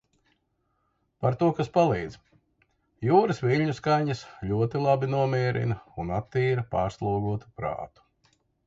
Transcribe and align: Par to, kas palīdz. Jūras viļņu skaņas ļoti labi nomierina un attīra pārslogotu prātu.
Par 1.25 1.35
to, 1.41 1.49
kas 1.59 1.69
palīdz. 1.75 2.17
Jūras 3.09 3.43
viļņu 3.45 3.77
skaņas 3.81 4.25
ļoti 4.53 4.85
labi 4.89 5.11
nomierina 5.15 5.79
un 6.05 6.15
attīra 6.21 6.67
pārslogotu 6.75 7.55
prātu. 7.63 8.11